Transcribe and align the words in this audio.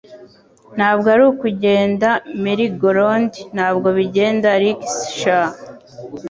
Ntabwo 0.77 1.05
ari 1.15 1.23
kugenda 1.41 2.09
merrygoround, 2.43 3.31
ntabwo 3.55 3.87
bigenda 3.97 4.49
rickshaw, 4.61 5.49